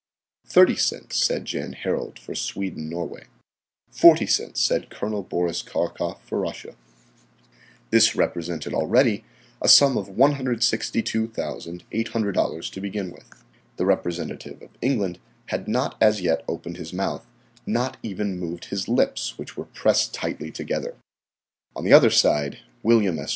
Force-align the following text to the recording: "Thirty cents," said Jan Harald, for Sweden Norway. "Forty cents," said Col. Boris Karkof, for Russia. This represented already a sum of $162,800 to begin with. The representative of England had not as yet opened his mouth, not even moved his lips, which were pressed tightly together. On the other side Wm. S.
"Thirty 0.47 0.75
cents," 0.77 1.15
said 1.23 1.45
Jan 1.45 1.73
Harald, 1.73 2.17
for 2.17 2.33
Sweden 2.33 2.89
Norway. 2.89 3.25
"Forty 3.91 4.25
cents," 4.25 4.59
said 4.59 4.89
Col. 4.89 5.21
Boris 5.21 5.61
Karkof, 5.61 6.19
for 6.23 6.39
Russia. 6.39 6.73
This 7.91 8.15
represented 8.15 8.73
already 8.73 9.23
a 9.61 9.67
sum 9.69 9.99
of 9.99 10.07
$162,800 10.07 12.71
to 12.71 12.81
begin 12.81 13.11
with. 13.11 13.43
The 13.77 13.85
representative 13.85 14.63
of 14.63 14.71
England 14.81 15.19
had 15.49 15.67
not 15.67 15.97
as 16.01 16.19
yet 16.19 16.43
opened 16.47 16.77
his 16.77 16.91
mouth, 16.91 17.23
not 17.67 17.97
even 18.01 18.39
moved 18.39 18.65
his 18.65 18.87
lips, 18.87 19.37
which 19.37 19.55
were 19.55 19.65
pressed 19.65 20.15
tightly 20.15 20.49
together. 20.49 20.95
On 21.75 21.83
the 21.85 21.93
other 21.93 22.09
side 22.09 22.57
Wm. 22.83 23.19
S. 23.19 23.29